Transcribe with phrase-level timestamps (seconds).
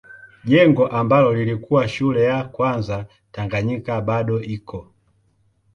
[0.43, 4.87] Jengo ambalo lilikuwa shule ya kwanza Tanganyika bado iko.